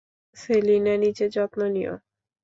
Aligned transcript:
সেলিনা, 0.37 0.93
নিজের 1.03 1.29
যত্ন 1.35 1.59
নিও। 1.73 1.93